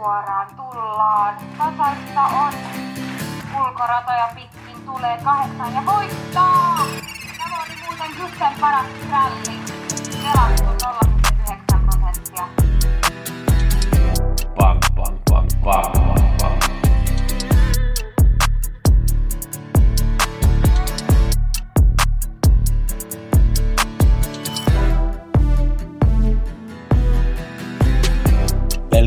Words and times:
suoraan 0.00 0.46
tullaan. 0.56 1.36
Tasaista 1.58 2.22
on. 2.22 2.52
Ulkoratoja 3.60 4.28
pitkin 4.34 4.86
tulee 4.86 5.18
kahdeksan 5.24 5.74
ja 5.74 5.82
voittaa! 5.86 6.76
Tämä 7.38 7.62
oli 7.62 7.76
muuten 7.86 8.10
Gusten 8.20 8.52
paras 8.60 8.86
ralli. 9.10 9.60
Pelattu 10.22 10.86
0,9 10.86 11.19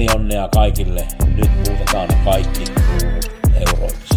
Pelionnea 0.04 0.50
kaikille. 0.54 1.08
Nyt 1.36 1.50
muutetaan 1.68 2.10
kaikki 2.26 2.64
kruunut 2.64 3.26
euroiksi. 3.68 4.16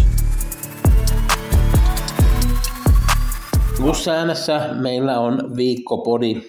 Plus 3.77 4.07
äänessä 4.07 4.69
meillä 4.73 5.19
on 5.19 5.55
viikkopodi. 5.55 6.41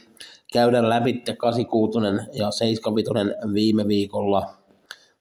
Käydään 0.53 0.89
läpi 0.89 1.23
86 1.39 1.99
ja 2.33 2.51
75 2.51 3.55
viime 3.55 3.89
viikolla. 3.89 4.55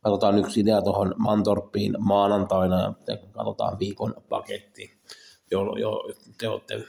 Katsotaan 0.03 0.37
yksi 0.37 0.59
idea 0.59 0.81
tuohon 0.81 1.15
Mantorppiin 1.17 1.95
maanantaina 1.99 2.81
ja 3.07 3.17
katsotaan 3.31 3.79
viikon 3.79 4.15
paketti, 4.29 4.99
jo, 5.51 5.75
jo 5.75 6.13
te 6.37 6.49
olette 6.49 6.83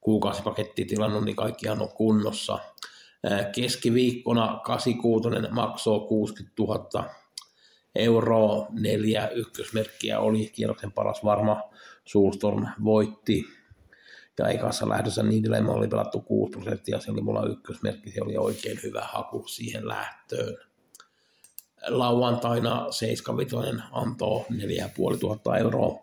kuukausipaketti 0.00 0.84
tilannut, 0.84 1.24
niin 1.24 1.36
kaikkihan 1.36 1.82
on 1.82 1.88
kunnossa. 1.88 2.58
Keskiviikkona 3.54 4.60
86 4.64 5.28
maksoi 5.50 6.00
60 6.08 6.62
000 6.62 7.10
euroa, 7.94 8.66
neljä 8.70 9.28
ykkösmerkkiä 9.28 10.20
oli, 10.20 10.50
kierroksen 10.54 10.92
paras 10.92 11.24
varma, 11.24 11.62
Suurstorm 12.04 12.66
voitti, 12.84 13.44
ja 14.38 14.48
ekassa 14.48 14.88
lähdössä 14.88 15.22
Niidilemma 15.22 15.72
oli 15.72 15.88
pelattu 15.88 16.20
6 16.20 16.50
prosenttia, 16.50 17.00
se 17.00 17.10
oli 17.10 17.20
mulla 17.20 17.46
ykkösmerkki, 17.46 18.10
se 18.10 18.22
oli 18.22 18.36
oikein 18.36 18.78
hyvä 18.82 19.00
haku 19.00 19.46
siihen 19.46 19.88
lähtöön. 19.88 20.56
Lauantaina 21.88 22.86
75 22.90 23.82
antoi 23.92 24.44
4500 24.50 25.58
euroa, 25.58 26.00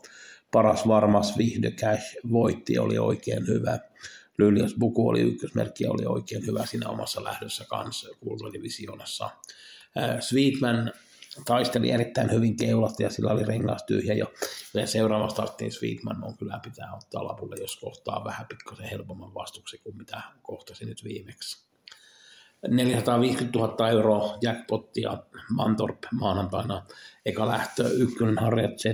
paras 0.52 0.88
varmas 0.88 1.38
Vihde 1.38 1.72
Cash 1.72 2.17
voitti, 2.31 2.80
oli 2.80 2.97
oikein 2.97 3.47
hyvä. 3.47 3.80
Lylios 4.37 4.75
Buku 4.79 5.09
oli 5.09 5.21
ykkösmerkki 5.21 5.83
ja 5.83 5.91
oli 5.91 6.05
oikein 6.05 6.45
hyvä 6.45 6.65
siinä 6.65 6.89
omassa 6.89 7.23
lähdössä 7.23 7.65
kanssa 7.69 8.09
kultadivisioonassa. 8.19 9.29
Sweetman 10.19 10.93
taisteli 11.45 11.91
erittäin 11.91 12.31
hyvin 12.31 12.57
keulasta 12.57 13.03
ja 13.03 13.09
sillä 13.09 13.31
oli 13.31 13.43
rengas 13.43 13.83
tyhjä 13.83 14.13
jo. 14.13 14.33
Ja 14.73 14.87
seuraava 14.87 15.29
starttiin 15.29 15.71
Sweetman 15.71 16.23
on 16.23 16.37
kyllä 16.37 16.59
pitää 16.63 16.95
ottaa 16.95 17.27
lapulle, 17.27 17.55
jos 17.59 17.75
kohtaa 17.75 18.23
vähän 18.23 18.47
pikkasen 18.47 18.89
helpomman 18.89 19.33
vastuksen 19.33 19.79
kuin 19.83 19.97
mitä 19.97 20.21
kohtasi 20.41 20.85
nyt 20.85 21.03
viimeksi. 21.03 21.71
450 22.67 23.59
000 23.59 23.89
euroa 23.89 24.37
jackpottia 24.41 25.17
Mantorp 25.49 25.97
maanantaina. 26.11 26.85
Eka 27.25 27.47
lähtö, 27.47 27.89
ykkönen 27.89 28.37
Harriet 28.37 28.77
Z 28.77 28.85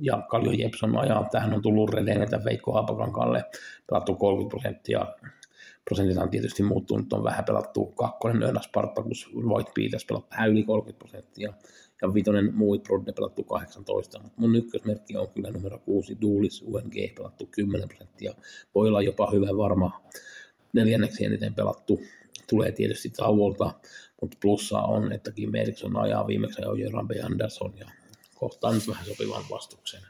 ja 0.00 0.22
Kaljo 0.28 0.52
Jepson 0.52 0.98
ajaa. 0.98 1.28
Tähän 1.30 1.54
on 1.54 1.62
tullut 1.62 1.90
Redenetä 1.90 2.44
Veikko 2.44 2.72
Haapakankalle 2.72 3.44
pelattu 3.86 4.14
30 4.14 4.50
prosenttia. 4.50 5.06
Prosentit 5.84 6.18
on 6.18 6.30
tietysti 6.30 6.62
muuttunut, 6.62 7.12
on 7.12 7.24
vähän 7.24 7.44
pelattu 7.44 7.86
kakkonen 7.86 8.42
Öna 8.42 8.60
Spartacus, 8.62 9.30
Voit 9.48 9.66
Peters 9.74 10.04
pelattu 10.04 10.30
vähän 10.30 10.50
yli 10.50 10.62
30 10.62 10.98
prosenttia 10.98 11.52
ja 12.02 12.14
vitonen 12.14 12.54
Muit 12.54 12.82
Brodde 12.82 13.12
pelattu 13.12 13.44
18, 13.44 14.18
mutta 14.22 14.40
mun 14.40 14.56
ykkösmerkki 14.56 15.16
on 15.16 15.28
kyllä 15.28 15.50
numero 15.50 15.78
6 15.78 16.16
Duulis 16.22 16.62
UNG 16.62 16.94
pelattu 17.16 17.46
10 17.50 17.88
prosenttia, 17.88 18.34
voi 18.74 18.88
olla 18.88 19.02
jopa 19.02 19.30
hyvä 19.30 19.56
varma 19.56 20.02
neljänneksi 20.72 21.24
eniten 21.24 21.54
pelattu, 21.54 22.00
tulee 22.50 22.72
tietysti 22.72 23.10
tauolta, 23.10 23.74
mutta 24.20 24.36
plussaa 24.40 24.86
on, 24.86 25.12
että 25.12 25.32
Kim 25.32 25.54
Eriksson 25.54 25.96
ajaa 25.96 26.26
viimeksi 26.26 26.62
jo 26.62 26.74
Jöran 26.74 27.08
B. 27.08 27.10
Anderson 27.24 27.72
ja 27.78 27.90
kohtaa 28.38 28.72
nyt 28.72 28.88
vähän 28.88 29.06
sopivan 29.06 29.44
vastuksen. 29.50 30.02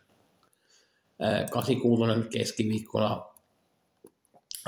86 1.50 2.28
keskiviikkona 2.30 3.26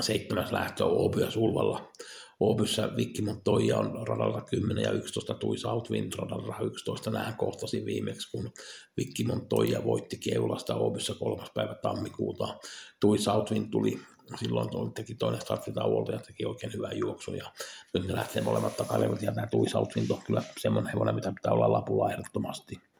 seitsemäs 0.01 0.51
lähtö 0.51 0.85
Ooby 0.85 1.21
ja 1.21 1.31
Sulvalla. 1.31 1.91
Oobyssä 2.39 2.89
Vikki 2.95 3.21
Montoya 3.21 3.77
on 3.77 4.07
radalla 4.07 4.41
10 4.41 4.83
ja 4.83 4.91
11, 4.91 5.33
Tui 5.33 5.57
Southwind 5.57 6.13
radalla 6.17 6.55
11. 6.63 7.11
Nähän 7.11 7.37
kohtasin 7.37 7.85
viimeksi, 7.85 8.31
kun 8.31 8.51
Vikki 8.97 9.23
Montoya 9.23 9.83
voitti 9.83 10.17
Keulasta 10.17 10.75
Oobyssä 10.75 11.13
kolmas 11.19 11.51
päivä 11.53 11.75
tammikuuta. 11.75 12.59
Tui 12.99 13.17
Southwind 13.17 13.71
tuli 13.71 13.99
silloin 14.39 14.69
tuli, 14.69 14.91
teki 14.91 15.15
toinen 15.15 15.41
starttitauolta 15.41 16.11
ja 16.11 16.19
teki 16.19 16.45
oikein 16.45 16.73
hyvää 16.73 16.91
juoksua. 16.93 17.35
Ja 17.35 17.51
nyt 17.93 18.07
ne 18.07 18.15
lähtee 18.15 18.41
molemmat 18.41 18.77
takailevat 18.77 19.21
ja 19.21 19.31
tämä 19.31 19.47
Tui 19.47 19.69
Southwind 19.69 20.09
on 20.09 20.21
kyllä 20.25 20.43
semmoinen 20.57 20.93
hevonen, 20.93 21.15
mitä 21.15 21.31
pitää 21.31 21.53
olla 21.53 21.71
lapulla 21.71 22.11
ehdottomasti 22.11 22.90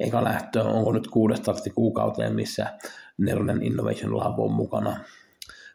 eka 0.00 0.24
lähtö, 0.24 0.62
onko 0.62 0.92
nyt 0.92 1.06
kuudes 1.06 1.38
startti 1.38 1.70
kuukauteen, 1.70 2.34
missä 2.34 2.78
Neronen 3.18 3.62
Innovation 3.62 4.16
Lab 4.16 4.38
on 4.38 4.52
mukana. 4.52 5.04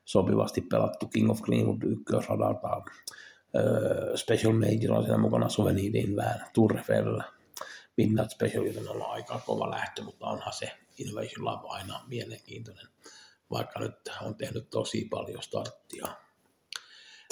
Sopivasti 0.06 0.62
pelattu 0.62 1.08
King 1.08 1.32
of 1.32 1.42
Greenwood 1.42 1.84
ykkösradalta, 1.84 2.82
Special 4.16 4.54
Major 4.54 4.98
on 4.98 5.04
siinä 5.04 5.18
mukana 5.18 5.50
Suvenidin 5.50 6.16
vähän, 6.16 6.46
Turrefell, 6.54 7.20
Midnight 7.98 8.32
Special, 8.32 8.66
joten 8.66 8.90
on 8.90 9.02
aika 9.02 9.42
kova 9.46 9.70
lähtö, 9.70 10.04
mutta 10.04 10.26
onhan 10.26 10.54
se 10.54 10.72
Innovation 10.98 11.46
Lab 11.46 11.66
aina 11.66 12.02
mielenkiintoinen, 12.08 12.88
vaikka 13.52 13.80
nyt 13.80 13.96
on 14.22 14.36
tehnyt 14.36 14.70
tosi 14.70 15.08
paljon 15.10 15.44
starttia. 15.44 16.08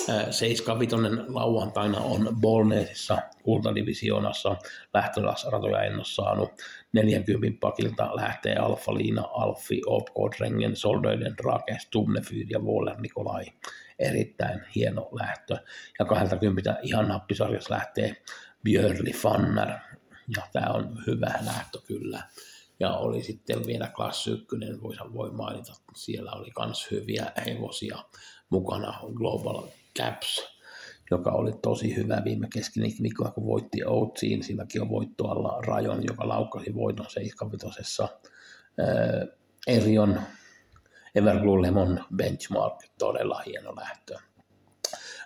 75 0.06 0.96
lauantaina 1.28 2.00
on 2.00 2.38
Bolneesissa 2.41 3.18
kultadivisioonassa 3.44 4.56
lähtöratoja 4.94 5.81
en 5.84 5.96
ole 5.96 6.06
saanut. 6.06 6.52
40 6.94 7.59
pakilta 7.59 8.16
lähtee 8.16 8.56
Alfa 8.56 8.94
Liina, 8.94 9.22
Alfi, 9.22 9.81
Opkodrengen, 9.86 10.75
Soldoiden, 10.75 11.38
Drake, 11.38 11.78
Stumnefyr 11.80 12.46
ja 12.50 12.59
Waller 12.59 13.02
Nikolai. 13.02 13.46
Erittäin 14.00 14.62
hieno 14.75 15.09
lähtö. 15.12 15.58
Ja 16.00 16.06
20 16.06 16.78
ihan 16.81 17.08
nappisarjassa 17.08 17.74
lähtee 17.74 18.16
Björli 18.63 19.13
Fanner. 19.13 19.69
Ja 20.36 20.42
tämä 20.53 20.74
on 20.74 20.97
hyvä 21.08 21.34
lähtö 21.46 21.80
kyllä. 21.88 22.24
Ja 22.80 22.97
oli 22.97 23.24
sitten 23.24 23.66
vielä 23.66 23.88
Klass 23.96 24.28
1, 24.28 24.47
voi 25.13 25.31
mainita, 25.31 25.74
siellä 25.96 26.31
oli 26.31 26.52
myös 26.66 26.92
hyviä 26.92 27.31
hevosia 27.46 27.97
mukana 28.50 29.00
Global 29.13 29.63
Caps, 30.00 30.48
joka 31.12 31.31
oli 31.31 31.52
tosi 31.62 31.96
hyvä 31.96 32.22
viime 32.26 32.48
keskiviikkoa, 32.54 33.31
kun 33.31 33.46
voitti 33.48 33.86
Outsiin. 33.86 34.44
Silläkin 34.44 34.81
on 34.81 34.90
voitto 34.90 35.28
alla 35.28 35.62
Rajon, 35.62 36.04
joka 36.08 36.28
laukkasi 36.28 36.76
voiton 36.76 37.06
75. 37.09 38.04
Äh, 38.04 38.09
Erion 39.68 40.20
Everglue 41.16 41.62
Lemon 41.62 42.04
Benchmark, 42.16 42.84
todella 42.98 43.42
hieno 43.46 43.76
lähtö. 43.76 44.18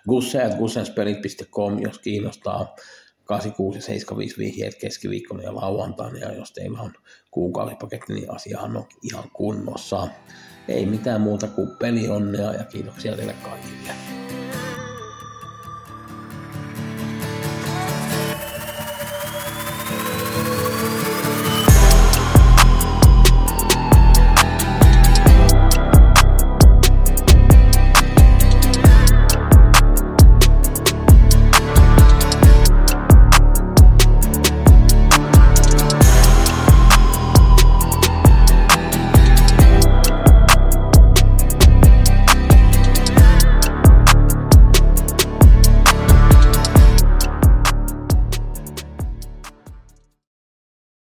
Gusseat, 0.08 0.54
gussenspelit.com, 0.54 1.78
jos 1.78 1.98
kiinnostaa 1.98 2.74
86 3.24 3.78
ja 3.78 3.82
75 3.82 4.38
vihjeet 4.38 4.74
keskiviikkona 4.74 5.42
ja 5.42 5.54
lauantaina, 5.54 6.18
ja 6.18 6.32
jos 6.32 6.52
teillä 6.52 6.80
on 6.80 6.92
kuukausipaketti, 7.30 8.12
niin 8.12 8.34
asiahan 8.34 8.76
on 8.76 8.86
ihan 9.02 9.30
kunnossa. 9.32 10.08
Ei 10.68 10.86
mitään 10.86 11.20
muuta 11.20 11.46
kuin 11.46 11.68
pelionnea 11.78 12.52
ja 12.52 12.64
kiitoksia 12.64 13.16
teille 13.16 13.34
kaikille. 13.42 14.27